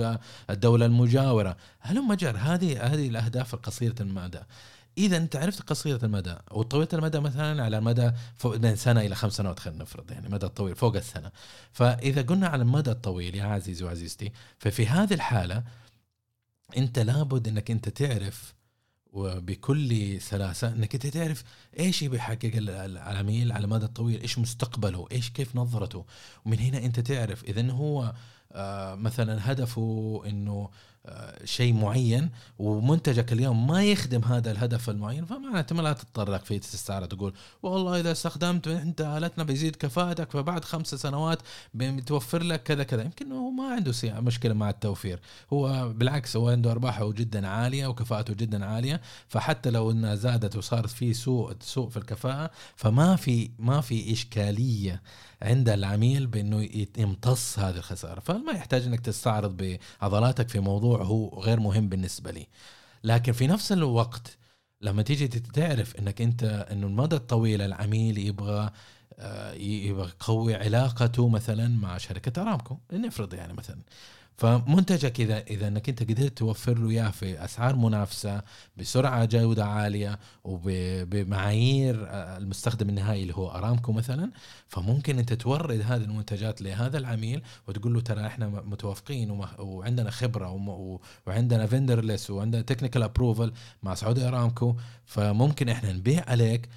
الدولة 0.49 0.85
المجاورة. 0.85 1.57
هلم 1.79 2.13
جر 2.13 2.37
هذه 2.37 2.93
هذه 2.93 3.07
الأهداف 3.07 3.53
القصيره 3.53 3.95
المدى. 4.01 4.39
إذا 4.97 5.17
أنت 5.17 5.35
عرفت 5.35 5.69
قصيرة 5.69 6.05
المدى 6.05 6.35
وطويلة 6.51 6.87
المدى 6.93 7.19
مثلا 7.19 7.63
على 7.63 7.77
المدى 7.77 8.11
من 8.45 8.75
سنة 8.75 9.01
إلى 9.01 9.15
خمس 9.15 9.33
سنوات 9.33 9.59
خلينا 9.59 9.83
نفرض 9.83 10.11
يعني 10.11 10.29
مدى 10.29 10.45
الطويل 10.45 10.75
فوق 10.75 10.95
السنة. 10.95 11.31
فإذا 11.71 12.21
قلنا 12.21 12.47
على 12.47 12.61
المدى 12.61 12.91
الطويل 12.91 13.35
يا 13.35 13.43
عزيزي 13.43 13.85
وعزيزتي 13.85 14.31
ففي 14.59 14.87
هذه 14.87 15.13
الحالة 15.13 15.63
أنت 16.77 16.99
لابد 16.99 17.47
إنك 17.47 17.71
أنت 17.71 17.89
تعرف 17.89 18.53
وبكل 19.15 20.21
سلاسه 20.21 20.67
إنك 20.67 20.95
أنت 20.95 21.07
تعرف 21.07 21.43
إيش 21.79 22.03
بيحقق 22.03 22.51
العميل 22.55 23.51
على 23.51 23.63
المدى 23.63 23.85
الطويل 23.85 24.21
إيش 24.21 24.39
مستقبله 24.39 25.07
إيش 25.11 25.29
كيف 25.29 25.55
نظرته. 25.55 26.05
ومن 26.45 26.59
هنا 26.59 26.77
أنت 26.77 26.99
تعرف 26.99 27.43
اذا 27.43 27.71
هو 27.71 28.13
آه، 28.51 28.95
مثلا 28.95 29.51
هدفه 29.51 30.21
إنه 30.25 30.69
شيء 31.43 31.73
معين 31.73 32.29
ومنتجك 32.59 33.33
اليوم 33.33 33.67
ما 33.67 33.83
يخدم 33.83 34.23
هذا 34.23 34.51
الهدف 34.51 34.89
المعين 34.89 35.25
فمعناته 35.25 35.75
ما 35.75 35.81
لا 35.81 35.93
تتطرق 35.93 36.45
في 36.45 36.59
تستعرض 36.59 37.07
تقول 37.07 37.33
والله 37.63 37.99
إذا 37.99 38.11
استخدمت 38.11 38.67
أنت 38.67 39.01
آلتنا 39.01 39.43
بيزيد 39.43 39.75
كفاءتك 39.75 40.31
فبعد 40.31 40.65
خمس 40.65 40.95
سنوات 40.95 41.39
بتوفر 41.73 42.43
لك 42.43 42.63
كذا 42.63 42.83
كذا. 42.83 43.03
يمكن 43.03 43.31
هو 43.31 43.49
ما 43.49 43.63
عنده 43.63 43.93
مشكلة 44.03 44.53
مع 44.53 44.69
التوفير. 44.69 45.19
هو 45.53 45.93
بالعكس 45.93 46.37
هو 46.37 46.49
عنده 46.49 46.71
أرباحه 46.71 47.11
جدا 47.11 47.47
عالية 47.47 47.87
وكفاءته 47.87 48.33
جدا 48.33 48.65
عالية 48.65 49.01
فحتى 49.27 49.69
لو 49.69 49.91
إنها 49.91 50.15
زادت 50.15 50.55
وصارت 50.55 50.89
في 50.89 51.13
سوء 51.13 51.55
سوء 51.61 51.89
في 51.89 51.97
الكفاءة 51.97 52.51
فما 52.75 53.15
في 53.15 53.49
ما 53.59 53.81
في 53.81 54.13
إشكالية 54.13 55.01
عند 55.41 55.69
العميل 55.69 56.27
بأنه 56.27 56.69
يمتص 56.97 57.59
هذه 57.59 57.77
الخسارة. 57.77 58.19
فما 58.19 58.51
يحتاج 58.51 58.83
إنك 58.83 58.99
تستعرض 58.99 59.77
بعضلاتك 60.01 60.49
في 60.49 60.59
موضوع 60.59 61.03
هو 61.03 61.41
غير 61.41 61.59
مهم 61.59 61.89
بالنسبة 61.89 62.31
لي. 62.31 62.47
لكن 63.03 63.31
في 63.31 63.47
نفس 63.47 63.71
الوقت 63.71 64.37
لما 64.81 65.01
تيجي 65.01 65.27
تعرف 65.27 65.95
إنك 65.95 66.21
أنت 66.21 66.43
إنه 66.71 66.87
المدى 66.87 67.15
الطويل 67.15 67.61
العميل 67.61 68.17
يبغى 68.17 68.71
آه، 69.19 69.53
يبغى 69.53 70.07
يقوي 70.07 70.55
علاقته 70.55 71.29
مثلا 71.29 71.67
مع 71.67 71.97
شركة 71.97 72.41
أرامكو. 72.41 72.77
نفرض 72.93 73.33
يعني 73.33 73.53
مثلا. 73.53 73.81
فمنتجك 74.37 75.19
اذا 75.19 75.39
إذا 75.39 75.67
إنك 75.67 75.89
أنت 75.89 76.03
قدرت 76.03 76.37
توفر 76.37 76.77
له 76.77 76.89
إياه 76.89 77.09
في 77.11 77.43
أسعار 77.43 77.75
منافسة 77.75 78.41
بسرعة 78.77 79.25
جودة 79.25 79.65
عالية 79.65 80.19
وبمعايير 80.43 82.05
آه، 82.07 82.37
المستخدم 82.37 82.89
النهائي 82.89 83.21
اللي 83.21 83.35
هو 83.35 83.49
أرامكو 83.49 83.91
مثلا 83.91 84.31
فممكن 84.67 85.19
أنت 85.19 85.33
تورد 85.33 85.81
هذه 85.81 86.03
المنتجات 86.03 86.61
لهذا 86.61 86.97
العميل 86.97 87.41
وتقول 87.67 87.93
له 87.93 88.01
ترى 88.01 88.27
إحنا 88.27 88.47
متوافقين 88.47 89.45
وعندنا 89.59 90.11
خبرة 90.11 90.49
وعندنا 91.27 91.67
vendor 91.67 92.03
list 92.03 92.29
وعندنا 92.29 92.61
technical 92.61 93.03
approval 93.03 93.53
مع 93.83 93.95
سعودي 93.95 94.27
أرامكو 94.27 94.75
فممكن 95.05 95.69
إحنا 95.69 95.91
نبيع 95.91 96.23
عليك 96.27 96.69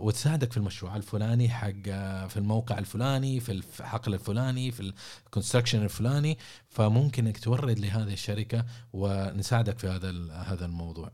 وتساعدك 0.00 0.50
في 0.52 0.56
المشروع 0.56 0.96
الفلاني 0.96 1.48
حق 1.48 1.82
في 2.28 2.36
الموقع 2.36 2.78
الفلاني 2.78 3.40
في 3.40 3.52
الحقل 3.52 4.14
الفلاني 4.14 4.70
في 4.70 4.92
ال 5.26 5.30
construction 5.30 5.82
الفلاني 5.82 6.38
فممكن 6.70 7.26
انك 7.26 7.38
تورد 7.38 7.78
لهذه 7.78 8.12
الشركة 8.12 8.64
ونساعدك 8.92 9.78
في 9.78 9.88
هذا 9.88 10.32
هذا 10.32 10.66
الموضوع. 10.66 11.10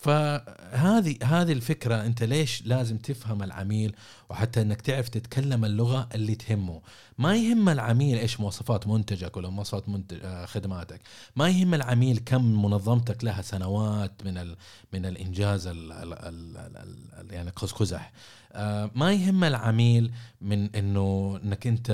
فهذه 0.00 1.16
هذه 1.22 1.52
الفكرة 1.52 2.06
أنت 2.06 2.22
ليش 2.22 2.62
لازم 2.66 2.98
تفهم 2.98 3.42
العميل 3.42 3.96
وحتى 4.30 4.62
إنك 4.62 4.80
تعرف 4.80 5.08
تتكلم 5.08 5.64
اللغة 5.64 6.08
اللي 6.14 6.34
تهمه. 6.34 6.80
ما 7.18 7.36
يهم 7.36 7.68
العميل 7.68 8.18
إيش 8.18 8.40
مواصفات 8.40 8.86
منتجك 8.86 9.36
ولا 9.36 9.48
مواصفات 9.48 9.88
منتج 9.88 10.18
آه، 10.24 10.46
خدماتك. 10.46 11.00
ما 11.36 11.48
يهم 11.48 11.74
العميل 11.74 12.18
كم 12.18 12.62
منظمتك 12.64 13.24
لها 13.24 13.42
سنوات 13.42 14.12
من 14.24 14.38
ال 14.38 14.56
من 14.92 15.06
الإنجاز 15.06 15.66
ال 15.66 15.92
ال 15.92 16.12
ال 16.12 16.56
ال 16.76 17.32
يعني 17.34 17.50
قزح 17.50 18.12
آه، 18.52 18.90
ما 18.94 19.12
يهم 19.12 19.44
العميل 19.44 20.12
من 20.40 20.76
إنه 20.76 21.40
إنك 21.44 21.66
أنت 21.66 21.90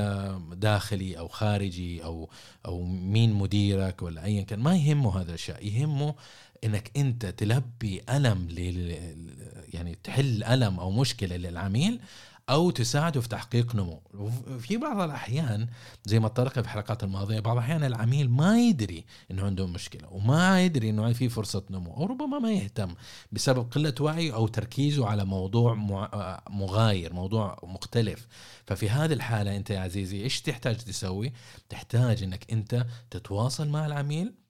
داخلي 0.53 1.19
أو 1.19 1.29
خارجي 1.29 2.05
أو 2.05 2.29
أو 2.67 2.83
مين 2.85 3.33
مديرك 3.33 4.03
ولا 4.03 4.25
ايا 4.25 4.43
كان. 4.43 4.61
ما 4.61 4.77
يهمه 4.77 5.21
هذا 5.21 5.35
الشيء. 5.35 5.65
يهمه 5.67 6.15
إنك 6.65 6.91
أنت 6.97 7.27
تلبي 7.27 8.03
ألم 8.11 8.49
يعني 9.75 9.99
تحل 10.05 10.45
ألم 10.45 10.81
أو 10.81 10.91
مشكلة 10.91 11.37
للعميل 11.37 12.01
أو 12.51 12.71
تساعده 12.71 13.21
في 13.21 13.29
تحقيق 13.29 13.75
نمو 13.75 14.01
في 14.59 14.77
بعض 14.77 15.01
الأحيان 15.01 15.69
زي 16.05 16.21
ما 16.21 16.29
طرقنا 16.29 16.63
في 16.63 16.69
الحلقات 16.69 17.05
الماضية 17.05 17.41
بعض 17.41 17.57
الأحيان 17.57 17.85
العميل 17.85 18.31
ما 18.31 18.61
يدري 18.61 19.05
إنه 19.31 19.45
عنده 19.45 19.67
مشكلة 19.67 20.09
وما 20.13 20.65
يدري 20.65 20.91
إنه 20.91 21.13
في 21.13 21.29
فرصة 21.29 21.65
نمو 21.71 21.97
أو 21.97 22.07
ربما 22.07 22.39
ما 22.39 22.53
يهتم 22.53 22.95
بسبب 23.33 23.71
قلة 23.71 23.95
وعي 24.01 24.33
أو 24.33 24.47
تركيزه 24.47 25.07
على 25.07 25.25
موضوع 25.25 25.75
مغاير 26.51 27.13
موضوع 27.13 27.59
مختلف. 27.63 28.27
ففي 28.67 28.91
هذه 28.91 29.13
الحالة 29.13 29.57
أنت 29.57 29.71
يا 29.71 29.81
عزيزي 29.81 30.23
إيش 30.23 30.41
تحتاج 30.41 30.77
تسوي؟ 30.77 31.33
تحتاج 31.69 32.23
إنك 32.23 32.53
أنت 32.53 32.87
تتواصل 33.11 33.69
مع 33.69 33.87
العميل 33.87 34.46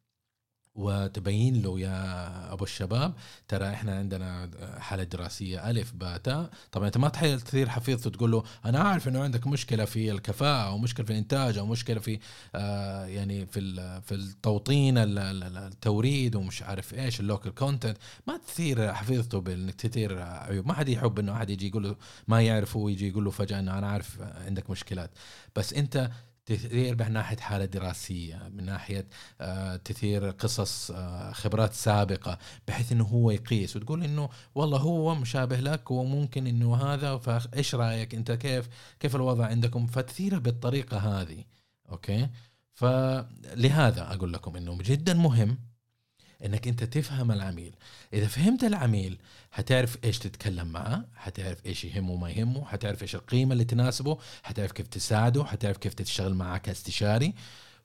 وتبين 0.77 1.63
له 1.63 1.81
يا 1.81 2.53
أبو 2.53 2.65
الشباب 2.65 3.15
ترى 3.49 3.69
إحنا 3.69 3.99
عندنا 3.99 4.51
حالة 4.79 5.03
دراسية 5.03 5.71
ألف 5.71 5.93
باء 5.93 6.19
تاء 6.19 6.51
طبعا 6.73 6.87
أنت 6.87 6.99
ما 6.99 7.09
تثير 7.09 7.69
حفيظته 7.69 8.11
تقول 8.11 8.31
له 8.31 8.43
أنا 8.65 8.79
عارف 8.79 9.09
إنه 9.09 9.23
عندك 9.23 9.47
مشكلة 9.47 9.85
في 9.85 10.11
الكفاءة 10.11 10.69
أو 10.69 10.79
مشكلة 10.79 11.07
في 11.07 11.13
الإنتاج 11.13 11.59
أو 11.59 11.67
مشكلة 11.67 12.01
في 12.01 12.19
آه 12.55 13.07
يعني 13.07 13.47
في 13.47 13.61
في 14.01 14.15
التوطين 14.15 14.95
التوريد 14.99 16.37
ومش 16.37 16.63
عارف 16.63 16.95
إيش 16.95 17.21
ال 17.21 17.26
local 17.26 17.55
content. 17.55 17.97
ما 18.27 18.37
تثير 18.37 18.95
حفيظته 18.95 19.41
بإنك 19.41 19.75
تثير 19.75 20.23
عيوب. 20.23 20.67
ما 20.67 20.75
حد 20.75 20.89
يحب 20.89 21.19
إنه 21.19 21.33
أحد 21.33 21.51
يجي 21.51 21.69
يقول 21.69 21.83
له 21.83 21.97
ما 22.29 22.43
يعرفه 22.43 22.79
ويجي 22.81 23.09
يقول 23.09 23.25
له 23.25 23.31
فجأة 23.31 23.59
إنه 23.59 23.79
أنا 23.79 23.87
عارف 23.87 24.21
عندك 24.21 24.71
مشكلات. 24.71 25.11
بس 25.57 25.75
أنت 25.75 26.11
تثير 26.47 27.05
من 27.05 27.13
ناحية 27.13 27.37
حالة 27.37 27.65
دراسية 27.65 28.51
من 28.55 28.65
ناحية 28.65 29.07
آه، 29.41 29.77
تثير 29.77 30.31
قصص 30.31 30.91
آه، 30.91 31.33
خبرات 31.33 31.73
سابقة 31.73 32.39
بحيث 32.69 32.93
إنه 32.93 33.05
هو 33.05 33.31
يقيس 33.31 33.77
وتقول 33.77 34.05
إنه 34.05 34.29
والله 34.55 34.79
هو 34.79 35.15
مشابه 35.15 35.57
لك 35.61 35.91
وممكن 35.91 36.47
إنه 36.47 36.77
هذا 36.77 37.19
فإيش 37.19 37.75
رأيك 37.75 38.15
أنت؟ 38.15 38.33
كيف 38.33 38.69
كيف 39.01 39.17
الوضع 39.17 39.47
عندكم؟ 39.47 39.87
فتثيره 39.87 40.39
بالطريقة 40.39 40.99
هذه 40.99 41.45
أوكي؟ 41.89 42.29
فلهذا 42.75 44.13
أقول 44.15 44.33
لكم 44.33 44.57
إنه 44.57 44.79
جدا 44.83 45.15
مهم 45.15 45.59
إنك 46.45 46.69
أنت 46.69 46.85
تفهم 46.85 47.33
العميل. 47.33 47.75
إذا 48.13 48.27
فهمت 48.27 48.65
العميل 48.65 49.19
حتعرف 49.53 49.99
إيش 50.05 50.19
تتكلم 50.19 50.67
معه 50.67 51.05
حتعرف 51.17 51.67
إيش 51.67 51.85
يهمه 51.85 52.11
وما 52.13 52.31
يهمه 52.31 52.65
حتعرف 52.65 53.03
إيش 53.03 53.15
القيمة 53.15 53.53
اللي 53.53 53.65
تناسبه 53.65 54.19
حتعرف 54.43 54.73
كيف 54.73 54.87
تساعده 54.87 55.45
حتعرف 55.45 55.77
كيف 55.77 55.95
تشتغل 55.95 56.35
معه 56.35 56.59
كاستشاري. 56.59 57.35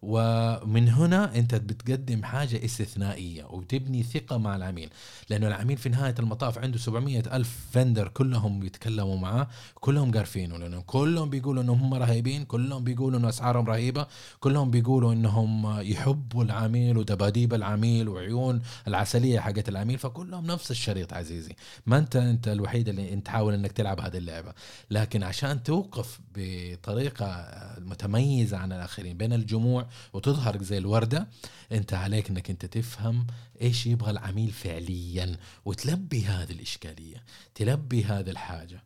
ومن 0.02 0.90
هنا 0.90 1.36
انت 1.36 1.56
بتقدم 1.56 2.24
حاجة 2.24 2.66
استثنائية 2.66 3.44
وتبني 3.44 4.04
ثقة 4.04 4.38
مع 4.38 4.56
العميل. 4.56 4.90
لأنه 5.30 5.48
العميل 5.48 5.78
في 5.78 5.90
نهاية 5.90 6.16
المطاف 6.20 6.58
عنده 6.58 6.78
700 6.78 7.20
ألف 7.36 7.68
فندر 7.72 8.08
كلهم 8.08 8.60
بيتكلموا 8.60 9.18
معاه 9.18 9.48
كلهم 9.76 10.12
قارفينه 10.12 10.58
لأنه 10.58 10.82
كلهم 10.82 11.30
بيقولوا 11.30 11.64
إنهم 11.64 11.80
هم 11.80 11.94
رهيبين 11.94 12.46
كلهم 12.46 12.84
بيقولوا 12.84 13.20
انه 13.20 13.30
أسعارهم 13.30 13.66
رهيبة 13.66 14.08
كلهم 14.40 14.72
بيقولوا 14.72 15.14
إنهم 15.14 15.80
يحبوا 15.82 16.44
العميل 16.44 16.98
ودباديب 16.98 17.54
العميل 17.54 18.10
وعيون 18.10 18.62
العسلية 18.88 19.40
حقت 19.40 19.70
العميل 19.70 19.98
فكلهم 19.98 20.46
نفس 20.46 20.72
الشريط 20.72 21.14
عزيزي. 21.14 21.56
ما 21.86 21.98
أنت 21.98 22.16
أنت 22.16 22.48
الوحيد 22.48 22.90
اللي 22.90 23.14
أنت 23.14 23.26
تحاول 23.26 23.54
إنك 23.54 23.72
تلعب 23.72 24.00
هذه 24.00 24.18
اللعبة. 24.18 24.54
لكن 24.92 25.24
عشان 25.24 25.64
توقف 25.64 26.20
بطريقة 26.36 27.46
متميزة 27.80 28.58
عن 28.58 28.72
الآخرين 28.72 29.18
بين 29.18 29.34
الجموع 29.34 29.88
وتظهر 30.14 30.64
زي 30.64 30.78
الوردة 30.78 31.28
انت 31.72 31.94
عليك 31.94 32.30
انك 32.30 32.50
انت 32.50 32.66
تفهم 32.66 33.28
إيش 33.62 33.86
يبغى 33.88 34.12
العميل 34.12 34.52
فعليا 34.52 35.38
وتلبي 35.66 36.26
هذه 36.26 36.52
الإشكالية 36.52 37.24
تلبي 37.56 38.04
هذه 38.04 38.30
الحاجة. 38.30 38.84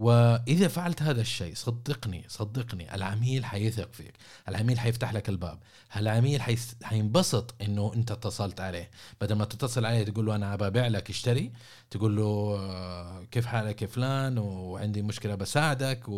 وإذا 0.00 0.68
فعلت 0.68 1.02
هذا 1.02 1.20
الشيء 1.20 1.54
صدقني 1.54 2.24
صدقني 2.28 2.94
العميل 2.94 3.44
حيثق 3.44 3.92
فيك. 3.92 4.12
العميل 4.48 4.78
حيفتح 4.78 5.12
لك 5.14 5.28
الباب. 5.28 5.58
العميل 5.96 6.42
حينبسط 6.82 7.54
إنه 7.62 7.92
أنت 7.94 8.10
اتصلت 8.10 8.60
عليه. 8.60 8.90
بدل 9.20 9.34
ما 9.34 9.44
تتصل 9.44 9.84
عليه 9.84 10.04
تقول 10.04 10.26
له 10.26 10.34
أنا 10.34 10.56
ببيع 10.56 10.86
لك 10.86 11.10
اشتري 11.10 11.52
تقول 11.90 12.16
له 12.16 12.56
آه، 12.60 13.24
كيف 13.30 13.46
حالك 13.46 13.82
يا 13.82 13.86
فلان؟ 13.86 14.38
وعندي 14.38 15.02
مشكلة 15.02 15.34
بساعدك. 15.34 16.08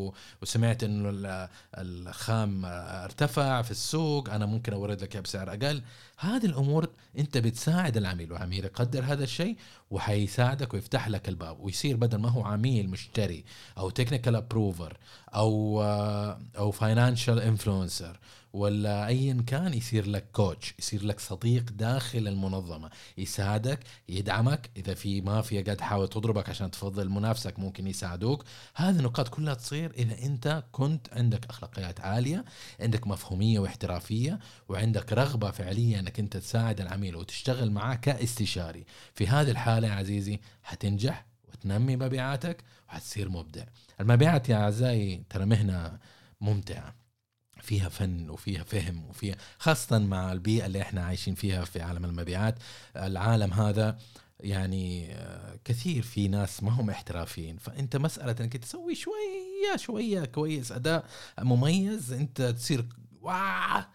وسمعت 0.43 0.85
إنه 0.85 1.49
الخام 1.75 2.63
ارتفع 2.65 3.63
في 3.63 3.71
السوق. 3.71 4.31
أنا 4.31 4.47
ممكن 4.47 4.73
أورد 4.73 5.03
لك 5.03 5.17
بسعر 5.17 5.51
أقل. 5.51 5.83
هذه 6.25 6.47
الأمور 6.47 6.89
أنت 7.19 7.39
بتساعد 7.39 7.97
العميل 7.97 8.33
والعميل 8.33 8.65
يقدر 8.65 9.05
هذا 9.05 9.25
الشيء 9.25 9.57
وحيساعدك 9.91 10.75
ويفتح 10.75 11.09
لك 11.09 11.29
الباب 11.29 11.61
ويصير 11.61 11.97
بدل 11.97 12.19
ما 12.19 12.29
هو 12.29 12.45
عميل 12.45 12.91
مشتري 12.91 13.45
أو 13.79 13.91
technical 13.91 14.37
approver 14.37 14.97
أو 15.35 15.83
آه، 15.83 16.41
أو 16.59 16.71
financial 16.71 17.41
influencer 17.41 18.19
ولا 18.53 19.07
ايا 19.07 19.45
كان 19.47 19.75
يصير 19.75 20.07
لك 20.07 20.25
coach 20.33 20.75
يصير 20.79 21.05
لك 21.05 21.21
صديق 21.21 21.71
داخل 21.71 22.29
المنظمة. 22.29 22.91
يساعدك 23.19 23.81
يدعمك. 24.09 24.71
إذا 24.77 24.95
في 24.95 25.21
مافيا 25.21 25.63
قاعد 25.63 25.77
تحاول 25.77 26.09
تضربك 26.09 26.49
عشان 26.49 26.71
تفضل 26.71 27.09
منافسك 27.09 27.59
ممكن 27.59 27.87
يساعدوك. 27.87 28.45
هذه 28.75 28.99
النقاط 28.99 29.29
كلها 29.29 29.55
تصير 29.55 29.93
إذا 29.99 30.27
أنت 30.27 30.65
كنت 30.73 31.07
عندك 31.13 31.47
أخلاقيات 31.51 32.01
عالية 32.01 32.45
عندك 32.81 33.07
مفهومية 33.07 33.59
واحترافية 33.59 34.39
وعندك 34.69 35.13
رغبة 35.13 35.51
فعلية 35.51 35.99
إنك 35.99 36.19
أنت 36.19 36.37
تساعد 36.37 36.81
العميل 36.81 37.17
وتشتغل 37.17 37.71
معاه 37.71 37.95
كاستشاري. 37.95 38.85
في 39.15 39.27
هذه 39.27 39.51
الحالة 39.51 39.89
يا 39.89 39.93
عزيزي 39.93 40.41
حتنجح 40.63 41.27
وتنمي 41.49 41.97
مبيعاتك 41.97 42.65
وحتصير 42.89 43.29
مبدع. 43.29 43.65
المبيعات 44.01 44.49
يا 44.49 44.57
أعزائي 44.57 45.23
ترى 45.31 45.47
مهنة 45.47 45.99
ممتعة. 46.41 47.02
فيها 47.63 47.89
فن 47.89 48.31
وفيها 48.31 48.63
فهم 48.65 49.05
وفيها 49.11 49.37
خاصة 49.59 49.99
مع 49.99 50.33
البيئة 50.33 50.67
اللي 50.67 50.83
إحنا 50.83 51.05
عايشين 51.05 51.35
فيها 51.35 51.65
في 51.65 51.81
عالم 51.83 52.05
المبيعات. 52.05 52.55
العالم 52.97 53.53
هذا 53.53 53.99
يعني 54.41 55.15
آه، 55.15 55.59
كثير 55.65 56.03
في 56.03 56.29
ناس 56.29 56.63
ما 56.63 56.71
هم 56.71 56.91
احترافيين. 56.91 57.57
فأنت 57.57 57.97
مسألة 57.97 58.37
إنك 58.41 58.57
تسوي 58.57 58.95
شوية 58.95 59.77
شوية 59.77 60.25
كويس 60.25 60.73
أداء 60.73 61.05
مميز 61.41 62.13
أنت 62.13 62.43
تصير 62.43 62.87
واه 63.21 63.87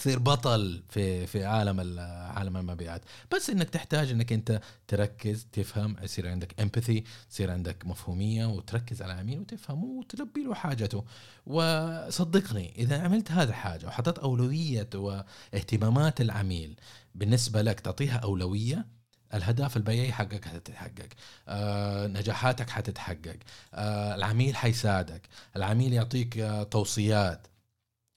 تصير 0.00 0.18
بطل 0.18 0.82
في 0.88 1.26
في 1.26 1.44
عالم 1.44 2.00
عالم 2.36 2.56
المبيعات. 2.56 3.02
بس 3.34 3.50
إنك 3.50 3.70
تحتاج 3.70 4.10
إنك 4.10 4.32
أنت 4.32 4.60
تركز 4.88 5.46
تفهم 5.52 5.96
يصير 6.02 6.28
عندك 6.28 6.60
امباثي 6.60 7.04
تصير 7.30 7.50
عندك 7.50 7.86
مفهومية 7.86 8.46
وتركز 8.46 9.02
على 9.02 9.12
العميل 9.12 9.38
وتفهمه 9.40 9.84
وتلبي 9.84 10.44
له 10.44 10.54
حاجته. 10.54 11.04
وصدقني 11.46 12.74
إذا 12.78 13.02
عملت 13.02 13.32
هذا 13.32 13.50
الحاجة 13.50 13.86
وحطيت 13.86 14.18
أولوية 14.18 14.88
واهتمامات 14.94 16.20
العميل 16.20 16.80
بالنسبة 17.14 17.62
لك 17.62 17.80
تعطيها 17.80 18.16
أولوية 18.16 18.86
الهدف 19.34 19.76
البيعي 19.76 20.12
حقك 20.12 20.44
حتتحقق. 20.44 21.08
آه، 21.48 22.06
نجاحاتك 22.06 22.70
حتتحقق. 22.70 23.36
آه، 23.74 24.14
العميل 24.14 24.56
حيساعدك. 24.56 25.28
العميل 25.56 25.92
يعطيك 25.92 26.38
آه، 26.38 26.62
توصيات. 26.62 27.46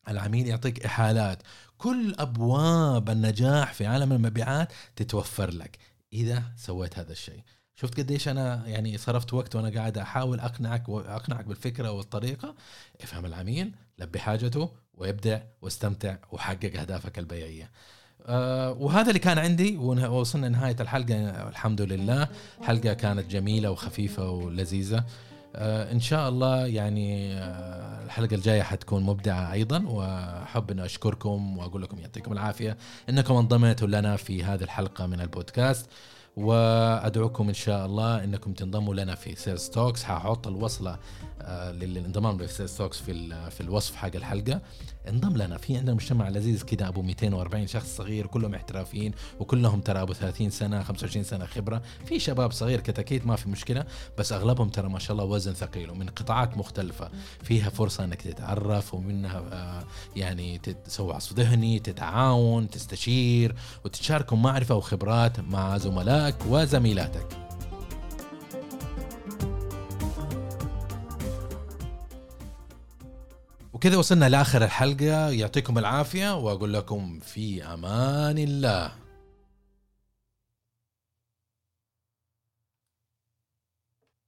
العميل 0.10 0.48
يعطيك 0.48 0.86
إحالات. 0.86 1.44
كل 1.84 2.16
أبواب 2.20 3.10
النجاح 3.10 3.74
في 3.74 3.86
عالم 3.86 4.14
المبيعات 4.14 4.74
تتوفر 4.96 5.52
لك 5.52 5.78
إذا 6.14 6.44
سويت 6.56 7.00
هذا 7.00 7.12
الشيء. 7.12 7.40
شفت 7.76 8.00
قديش 8.00 8.28
أنا 8.28 8.68
يعني 8.68 8.98
صرفت 8.98 9.34
وقت 9.34 9.56
وأنا 9.56 9.80
قاعد 9.80 9.98
أحاول 9.98 10.40
أقنعك 10.40 10.90
واقنعك 10.90 11.46
بالفكرة 11.46 11.92
والطريقة. 11.92 12.56
افهم 13.02 13.26
العميل 13.26 13.72
لبي 14.00 14.20
حاجته 14.20 14.72
وابدع 14.94 15.40
واستمتع 15.62 16.16
وحقق 16.32 16.80
أهدافك 16.80 17.20
البيعية. 17.20 17.72
أه 18.26 18.72
وهذا 18.72 19.08
اللي 19.08 19.20
كان 19.20 19.38
عندي 19.38 19.78
ووصلنا 19.78 20.50
نهايه 20.50 20.76
الحلقة. 20.80 21.50
الحمد 21.50 21.82
لله. 21.82 22.28
حلقة 22.62 22.94
كانت 22.94 23.32
جميلة 23.32 23.72
وخفيفة 23.72 24.30
ولذيذة. 24.30 24.98
آه 24.98 25.04
إن 25.56 26.00
شاء 26.00 26.30
الله 26.30 26.66
يعني 26.66 27.34
آه 27.38 28.04
الحلقة 28.06 28.36
الجاية 28.36 28.62
حتكون 28.62 29.04
مبدعة 29.04 29.52
أيضا 29.54 29.84
وأحب 29.88 30.72
ان 30.72 30.80
أشكركم 30.80 31.58
وأقول 31.58 31.82
لكم 31.82 32.00
يعطيكم 32.00 32.34
العافية 32.34 32.78
إنكم 33.10 33.36
انضميتوا 33.36 33.88
لنا 33.88 34.16
في 34.16 34.44
هذه 34.44 34.64
الحلقة 34.64 35.06
من 35.06 35.22
البودكاست 35.22 35.90
وأدعوكم 36.38 37.48
إن 37.48 37.54
شاء 37.54 37.86
الله 37.86 38.24
إنكم 38.24 38.54
تنضموا 38.54 38.96
لنا 38.96 39.16
في 39.16 39.36
Sales 39.36 39.70
Talks 39.70 40.04
حاحط 40.04 40.48
الوصلة 40.48 40.98
آه، 41.42 41.72
للانضمام 41.72 42.38
في 42.38 42.48
Sales 42.48 42.78
Talks 42.78 43.00
في 43.00 43.36
في 43.50 43.62
الوصف 43.62 43.96
حق 43.96 44.16
الحلقة. 44.16 44.62
انضم 45.10 45.38
لنا. 45.38 45.58
في 45.58 45.78
عندنا 45.78 45.94
مجتمع 45.96 46.30
لذيذ 46.30 46.64
كده 46.64 46.88
أبو 46.88 47.02
240 47.02 47.68
شخص 47.68 47.96
صغير 47.98 48.28
كلهم 48.28 48.56
احترافيين 48.56 49.12
وكلهم 49.40 49.82
ترى 49.82 50.02
أبو 50.02 50.14
30 50.14 50.50
سنة 50.50 50.84
25 50.84 51.24
سنة 51.24 51.46
خبرة. 51.46 51.82
في 52.06 52.20
شباب 52.20 52.52
صغير 52.52 52.80
كتاكيت 52.80 53.26
ما 53.28 53.36
في 53.36 53.50
مشكلة 53.50 53.86
بس 54.18 54.32
أغلبهم 54.32 54.70
ترى 54.70 54.90
ما 54.90 55.00
شاء 55.00 55.12
الله 55.12 55.26
وزن 55.26 55.54
ثقيل 55.54 55.90
ومن 55.90 56.10
قطاعات 56.10 56.58
مختلفة. 56.58 57.10
فيها 57.44 57.70
فرصة 57.70 58.04
إنك 58.04 58.22
تتعرف 58.22 58.94
ومنها 58.94 59.44
آه، 59.52 59.84
يعني 60.16 60.58
تسوي 60.58 61.14
عصف 61.14 61.34
ذهني 61.34 61.80
تتعاون 61.80 62.70
تستشير 62.70 63.56
وتتشاركوا 63.86 64.38
معرفة 64.38 64.76
وخبرات 64.76 65.40
مع 65.40 65.78
زملائك 65.78 66.36
وزميلاتك. 66.50 67.28
وبكذا 73.84 73.98
وصلنا 73.98 74.30
لآخر 74.30 74.64
الحلقة. 74.64 75.30
يعطيكم 75.30 75.78
العافية 75.78 76.36
وأقول 76.36 76.74
لكم 76.74 77.20
في 77.20 77.64
أمان 77.64 78.38
الله. 78.38 79.03